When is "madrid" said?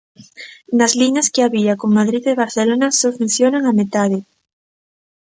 1.99-2.23